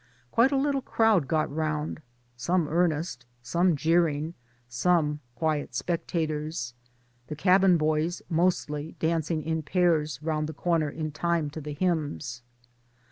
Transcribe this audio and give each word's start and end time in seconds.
Quite 0.31 0.51
a 0.51 0.57
little 0.57 0.81
crowd 0.81 1.27
got 1.27 1.53
round, 1.55 2.01
some 2.35 2.67
earnest, 2.67 3.27
some 3.43 3.75
jeering, 3.75 4.33
some 4.67 5.19
quiet 5.35 5.75
spectators 5.75 6.73
ŌĆö 6.73 7.27
(the 7.27 7.35
cabin 7.35 7.77
boys 7.77 8.23
mostly 8.27 8.95
dancing 8.97 9.43
in 9.43 9.61
pairs 9.61 10.19
round 10.23 10.49
the 10.49 10.53
comer 10.55 10.89
in 10.89 11.11
time 11.11 11.51
to 11.51 11.61
the 11.61 11.73
hymns). 11.75 12.41